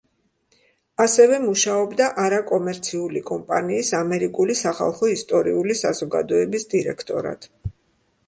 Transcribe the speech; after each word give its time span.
ასევე 1.03 1.35
მუშაობდა 1.41 2.05
არაკომერციული 2.23 3.21
კომპანიის, 3.27 3.91
ამერიკული 3.99 4.57
სახალხო 4.63 5.09
ისტორიული 5.17 5.75
საზოგადოების 5.83 6.67
დირექტორად. 6.73 7.47